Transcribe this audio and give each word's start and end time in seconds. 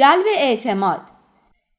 جلب 0.00 0.24
اعتماد 0.36 1.00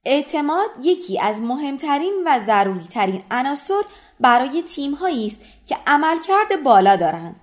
اعتماد 0.06 0.70
یکی 0.82 1.20
از 1.20 1.42
مهمترین 1.42 2.14
و 2.26 2.40
ضروری 2.40 2.88
ترین 2.88 3.24
عناصر 3.32 3.82
برای 4.20 4.62
تیم 4.62 4.94
هایی 4.94 5.28
است 5.28 5.42
که 5.66 5.78
عملکرد 5.88 6.64
بالا 6.64 6.96
دارند. 6.96 7.36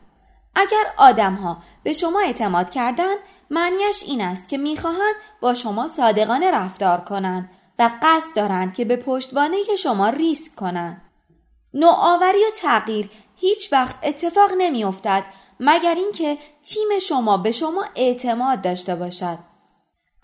اگر 0.54 0.84
آدم 0.96 1.34
ها 1.34 1.56
به 1.82 1.92
شما 1.92 2.20
اعتماد 2.20 2.70
کردند 2.70 3.16
معنیش 3.50 4.02
این 4.06 4.20
است 4.20 4.48
که 4.48 4.58
می‌خواهند 4.58 5.14
با 5.40 5.54
شما 5.54 5.88
صادقانه 5.88 6.50
رفتار 6.50 7.00
کنند 7.00 7.50
و 7.78 7.90
قصد 8.02 8.36
دارند 8.36 8.74
که 8.74 8.84
به 8.84 8.96
پشتوانه 8.96 9.56
شما 9.78 10.08
ریسک 10.08 10.54
کنند. 10.54 11.02
نوآوری 11.74 12.44
و 12.44 12.50
تغییر 12.56 13.10
هیچ 13.36 13.72
وقت 13.72 13.96
اتفاق 14.02 14.50
نمیافتد 14.58 15.24
مگر 15.60 15.94
اینکه 15.94 16.38
تیم 16.62 16.98
شما 17.08 17.36
به 17.36 17.50
شما 17.50 17.84
اعتماد 17.96 18.62
داشته 18.62 18.94
باشد. 18.94 19.47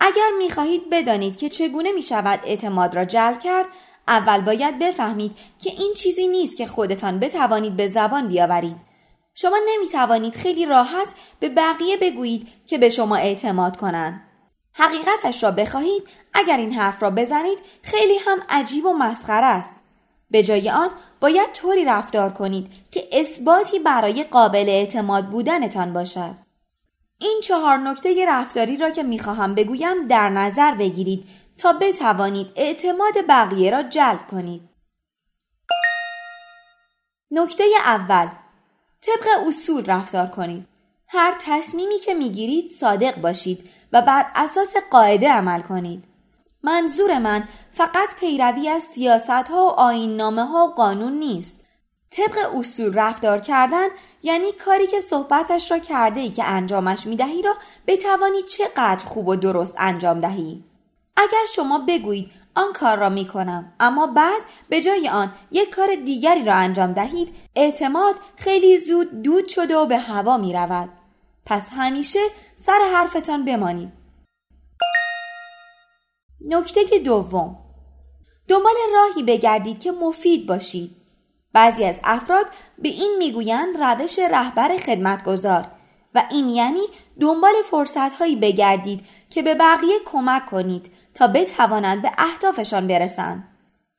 اگر 0.06 0.30
می 0.38 0.50
خواهید 0.50 0.90
بدانید 0.90 1.36
که 1.36 1.48
چگونه 1.48 1.92
می 1.92 2.02
شود 2.02 2.40
اعتماد 2.44 2.94
را 2.94 3.04
جلب 3.04 3.40
کرد 3.40 3.66
اول 4.08 4.40
باید 4.40 4.78
بفهمید 4.78 5.36
که 5.58 5.70
این 5.70 5.94
چیزی 5.96 6.26
نیست 6.26 6.56
که 6.56 6.66
خودتان 6.66 7.20
بتوانید 7.20 7.76
به 7.76 7.86
زبان 7.86 8.28
بیاورید. 8.28 8.76
شما 9.34 9.58
نمی 9.68 9.88
توانید 9.88 10.34
خیلی 10.34 10.66
راحت 10.66 11.14
به 11.40 11.48
بقیه 11.48 11.96
بگویید 11.96 12.48
که 12.66 12.78
به 12.78 12.88
شما 12.88 13.16
اعتماد 13.16 13.76
کنند 13.76 14.20
حقیقتش 14.72 15.42
را 15.44 15.50
بخواهید 15.50 16.02
اگر 16.34 16.56
این 16.56 16.72
حرف 16.72 17.02
را 17.02 17.10
بزنید 17.10 17.58
خیلی 17.82 18.18
هم 18.26 18.38
عجیب 18.48 18.86
و 18.86 18.92
مسخره 18.92 19.46
است. 19.46 19.70
به 20.30 20.42
جای 20.42 20.70
آن 20.70 20.90
باید 21.20 21.52
طوری 21.52 21.84
رفتار 21.84 22.30
کنید 22.30 22.72
که 22.90 23.08
اثباتی 23.12 23.78
برای 23.78 24.24
قابل 24.24 24.68
اعتماد 24.68 25.26
بودنتان 25.26 25.92
باشد. 25.92 26.43
این 27.24 27.40
چهار 27.40 27.78
نکته 27.78 28.26
رفتاری 28.28 28.76
را 28.76 28.90
که 28.90 29.02
می‌خواهم 29.02 29.54
بگویم 29.54 30.06
در 30.08 30.28
نظر 30.28 30.74
بگیرید 30.74 31.28
تا 31.56 31.72
بتوانید 31.72 32.50
اعتماد 32.56 33.14
بقیه 33.28 33.70
را 33.70 33.82
جلب 33.82 34.26
کنید. 34.30 34.68
نکته 37.30 37.64
اول 37.84 38.28
طبق 39.00 39.48
اصول 39.48 39.84
رفتار 39.86 40.26
کنید. 40.26 40.66
هر 41.08 41.34
تصمیمی 41.40 41.98
که 41.98 42.14
می‌گیرید 42.14 42.70
صادق 42.70 43.20
باشید 43.20 43.70
و 43.92 44.02
بر 44.02 44.26
اساس 44.34 44.74
قاعده 44.90 45.30
عمل 45.32 45.60
کنید. 45.60 46.04
منظور 46.62 47.18
من 47.18 47.48
فقط 47.72 48.16
پیروی 48.20 48.68
از 48.68 48.82
سیاست 48.82 49.30
ها 49.30 49.64
و 49.64 49.68
آین 49.68 50.16
نامه 50.16 50.44
ها 50.44 50.66
و 50.66 50.74
قانون 50.74 51.12
نیست. 51.12 51.63
طبق 52.16 52.56
اصول 52.56 52.94
رفتار 52.94 53.38
کردن 53.40 53.88
یعنی 54.22 54.52
کاری 54.52 54.86
که 54.86 55.00
صحبتش 55.00 55.70
را 55.70 55.78
کرده 55.78 56.20
ای 56.20 56.30
که 56.30 56.44
انجامش 56.44 57.06
می 57.06 57.16
دهی 57.16 57.42
را 57.42 57.54
بتوانی 57.86 58.42
چقدر 58.42 59.04
خوب 59.04 59.28
و 59.28 59.36
درست 59.36 59.74
انجام 59.78 60.20
دهی. 60.20 60.64
اگر 61.16 61.44
شما 61.54 61.78
بگویید 61.88 62.30
آن 62.54 62.72
کار 62.72 62.98
را 62.98 63.08
می 63.08 63.28
کنم 63.28 63.72
اما 63.80 64.06
بعد 64.06 64.42
به 64.68 64.80
جای 64.80 65.08
آن 65.08 65.32
یک 65.50 65.70
کار 65.70 65.94
دیگری 66.04 66.44
را 66.44 66.54
انجام 66.54 66.92
دهید 66.92 67.34
اعتماد 67.56 68.14
خیلی 68.36 68.78
زود 68.78 69.22
دود 69.22 69.48
شده 69.48 69.76
و 69.76 69.86
به 69.86 69.98
هوا 69.98 70.36
می 70.36 70.52
رود. 70.52 70.88
پس 71.46 71.68
همیشه 71.70 72.20
سر 72.56 72.80
حرفتان 72.92 73.44
بمانید. 73.44 73.92
نکته 76.48 76.98
دوم 77.04 77.58
دنبال 78.48 78.74
راهی 78.94 79.22
بگردید 79.22 79.80
که 79.80 79.92
مفید 79.92 80.46
باشید. 80.46 81.03
بعضی 81.54 81.84
از 81.84 82.00
افراد 82.04 82.46
به 82.78 82.88
این 82.88 83.14
می‌گویند 83.18 83.82
روش 83.82 84.18
رهبر 84.18 84.76
خدمتگذار 84.76 85.66
و 86.14 86.24
این 86.30 86.48
یعنی 86.48 86.82
دنبال 87.20 87.52
فرصتهایی 87.70 88.36
بگردید 88.36 89.06
که 89.30 89.42
به 89.42 89.54
بقیه 89.54 89.98
کمک 90.06 90.46
کنید 90.46 90.92
تا 91.14 91.26
بتوانند 91.26 92.02
به 92.02 92.12
اهدافشان 92.18 92.86
برسند. 92.86 93.48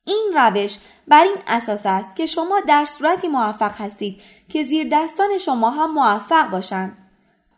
این 0.06 0.32
روش 0.36 0.78
بر 1.08 1.24
این 1.24 1.38
اساس 1.48 1.86
است 1.86 2.16
که 2.16 2.26
شما 2.26 2.60
در 2.68 2.86
صورتی 2.86 3.28
موفق 3.28 3.82
هستید 3.82 4.22
که 4.50 4.64
زیر 4.64 4.88
دستان 4.92 5.38
شما 5.38 5.70
هم 5.70 5.94
موفق 5.94 6.50
باشند. 6.50 6.98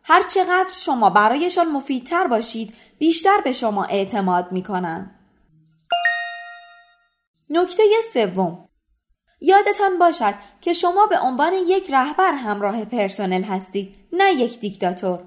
هر 0.04 0.24
چقدر 0.24 0.74
شما 0.74 1.10
برایشان 1.10 1.72
مفیدتر 1.72 2.28
باشید 2.28 2.74
بیشتر 3.00 3.42
به 3.44 3.52
شما 3.52 3.84
اعتماد 3.84 4.52
می 4.52 4.64
کنند. 4.64 5.16
نکته 7.50 7.84
سوم 8.14 8.67
یادتان 9.42 9.98
باشد 10.00 10.34
که 10.62 10.74
شما 10.74 11.06
به 11.06 11.20
عنوان 11.20 11.54
یک 11.54 11.94
رهبر 11.94 12.34
همراه 12.34 12.86
پرسنل 12.86 13.44
هستید 13.44 13.96
نه 14.14 14.34
یک 14.34 14.60
دیکتاتور 14.60 15.20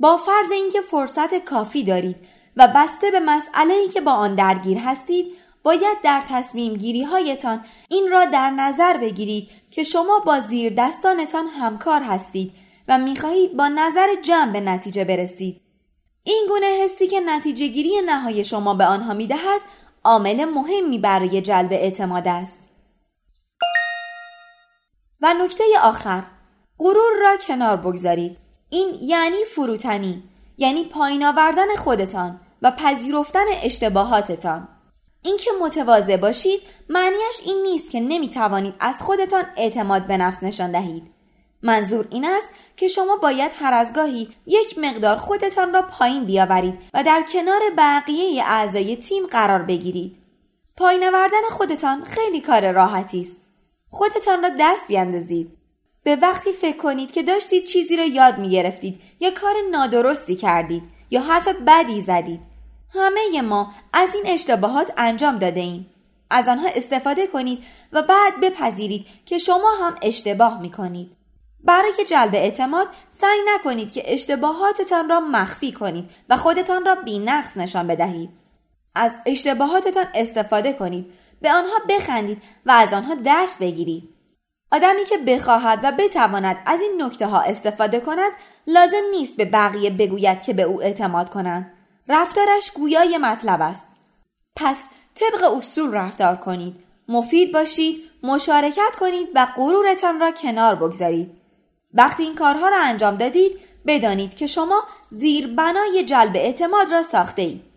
با 0.00 0.16
فرض 0.16 0.50
اینکه 0.52 0.80
فرصت 0.80 1.44
کافی 1.44 1.84
دارید 1.84 2.16
و 2.56 2.68
بسته 2.74 3.10
به 3.10 3.20
مسئله 3.20 3.74
ای 3.74 3.88
که 3.88 4.00
با 4.00 4.12
آن 4.12 4.34
درگیر 4.34 4.78
هستید 4.78 5.26
باید 5.62 5.96
در 6.02 6.22
تصمیم 6.28 6.74
گیری 6.74 7.02
هایتان 7.02 7.64
این 7.88 8.10
را 8.10 8.24
در 8.24 8.50
نظر 8.50 8.96
بگیرید 8.96 9.48
که 9.70 9.82
شما 9.82 10.18
با 10.18 10.40
زیر 10.40 10.72
دستانتان 10.76 11.46
همکار 11.46 12.02
هستید 12.02 12.52
و 12.88 12.98
می‌خواهید 12.98 13.56
با 13.56 13.68
نظر 13.68 14.08
جمع 14.22 14.52
به 14.52 14.60
نتیجه 14.60 15.04
برسید. 15.04 15.60
این 16.24 16.46
گونه 16.48 16.66
حسی 16.66 17.06
که 17.06 17.20
نتیجه 17.20 17.66
گیری 17.66 18.02
نهایی 18.06 18.44
شما 18.44 18.74
به 18.74 18.84
آنها 18.84 19.14
می‌دهد 19.14 19.60
عامل 20.04 20.44
مهمی 20.44 20.98
برای 20.98 21.40
جلب 21.40 21.72
اعتماد 21.72 22.28
است. 22.28 22.67
و 25.20 25.34
نکته 25.34 25.64
آخر 25.82 26.22
غرور 26.78 27.12
را 27.22 27.36
کنار 27.36 27.76
بگذارید. 27.76 28.38
این 28.70 28.94
یعنی 29.02 29.44
فروتنی 29.44 30.22
یعنی 30.58 30.84
پایین 30.84 31.24
آوردن 31.24 31.76
خودتان 31.76 32.40
و 32.62 32.70
پذیرفتن 32.70 33.44
اشتباهاتتان. 33.62 34.68
اینکه 35.22 35.50
متواضع 35.62 36.16
باشید 36.16 36.60
معنیش 36.88 37.40
این 37.44 37.62
نیست 37.62 37.90
که 37.90 38.00
نمی 38.00 38.28
توانید 38.28 38.74
از 38.80 38.98
خودتان 39.02 39.44
اعتماد 39.56 40.06
به 40.06 40.16
نفس 40.16 40.42
نشان 40.42 40.72
دهید. 40.72 41.02
منظور 41.62 42.06
این 42.10 42.24
است 42.24 42.48
که 42.76 42.88
شما 42.88 43.16
باید 43.16 43.52
هر 43.54 43.74
از 43.74 43.92
گاهی 43.92 44.28
یک 44.46 44.78
مقدار 44.78 45.16
خودتان 45.16 45.74
را 45.74 45.82
پایین 45.82 46.24
بیاورید 46.24 46.78
و 46.94 47.02
در 47.02 47.24
کنار 47.32 47.60
بقیه 47.76 48.44
اعضای 48.46 48.96
تیم 48.96 49.26
قرار 49.26 49.62
بگیرید. 49.62 50.16
پایین 50.76 51.04
آوردن 51.04 51.42
خودتان 51.50 52.04
خیلی 52.04 52.40
کار 52.40 52.72
راحتی 52.72 53.20
است. 53.20 53.47
خودتان 53.90 54.42
را 54.42 54.50
دست 54.60 54.86
بیاندازید 54.88 55.58
به 56.02 56.16
وقتی 56.16 56.52
فکر 56.52 56.76
کنید 56.76 57.12
که 57.12 57.22
داشتید 57.22 57.64
چیزی 57.64 57.96
را 57.96 58.04
یاد 58.04 58.38
می 58.38 58.48
گرفتید 58.48 59.00
یا 59.20 59.30
کار 59.30 59.54
نادرستی 59.70 60.36
کردید 60.36 60.82
یا 61.10 61.20
حرف 61.20 61.48
بدی 61.66 62.00
زدید 62.00 62.40
همه 62.94 63.42
ما 63.42 63.72
از 63.92 64.14
این 64.14 64.24
اشتباهات 64.26 64.92
انجام 64.96 65.38
داده 65.38 65.60
ایم. 65.60 65.90
از 66.30 66.48
آنها 66.48 66.68
استفاده 66.68 67.26
کنید 67.26 67.64
و 67.92 68.02
بعد 68.02 68.40
بپذیرید 68.42 69.06
که 69.26 69.38
شما 69.38 69.70
هم 69.82 69.96
اشتباه 70.02 70.60
می 70.60 70.70
کنید. 70.70 71.16
برای 71.64 72.04
جلب 72.08 72.34
اعتماد 72.34 72.88
سعی 73.10 73.38
نکنید 73.54 73.92
که 73.92 74.12
اشتباهاتتان 74.12 75.08
را 75.08 75.20
مخفی 75.20 75.72
کنید 75.72 76.10
و 76.28 76.36
خودتان 76.36 76.84
را 76.84 76.94
بی 76.94 77.18
نقص 77.18 77.56
نشان 77.56 77.86
بدهید. 77.86 78.30
از 78.94 79.14
اشتباهاتتان 79.26 80.06
استفاده 80.14 80.72
کنید 80.72 81.12
به 81.40 81.52
آنها 81.52 81.78
بخندید 81.88 82.42
و 82.66 82.70
از 82.70 82.92
آنها 82.92 83.14
درس 83.14 83.58
بگیرید. 83.58 84.08
آدمی 84.72 85.04
که 85.04 85.18
بخواهد 85.18 85.80
و 85.82 85.92
بتواند 85.92 86.56
از 86.66 86.80
این 86.80 87.02
نکته 87.02 87.26
ها 87.26 87.40
استفاده 87.40 88.00
کند 88.00 88.32
لازم 88.66 89.02
نیست 89.10 89.36
به 89.36 89.44
بقیه 89.44 89.90
بگوید 89.90 90.42
که 90.42 90.52
به 90.52 90.62
او 90.62 90.82
اعتماد 90.82 91.30
کنند. 91.30 91.72
رفتارش 92.08 92.70
گویای 92.70 93.18
مطلب 93.18 93.60
است. 93.62 93.88
پس 94.56 94.82
طبق 95.14 95.56
اصول 95.56 95.92
رفتار 95.92 96.36
کنید. 96.36 96.74
مفید 97.08 97.52
باشید، 97.52 98.02
مشارکت 98.22 98.96
کنید 99.00 99.28
و 99.34 99.46
غرورتان 99.56 100.20
را 100.20 100.30
کنار 100.30 100.74
بگذارید. 100.74 101.30
وقتی 101.94 102.22
این 102.22 102.34
کارها 102.34 102.68
را 102.68 102.76
انجام 102.80 103.16
دادید 103.16 103.60
بدانید 103.86 104.36
که 104.36 104.46
شما 104.46 104.82
زیر 105.08 105.46
بنای 105.46 106.04
جلب 106.06 106.36
اعتماد 106.36 106.92
را 106.92 107.02
ساخته 107.02 107.42
اید. 107.42 107.67